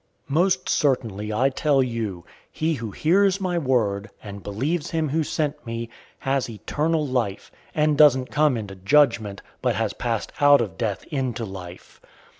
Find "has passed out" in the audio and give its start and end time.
9.75-10.59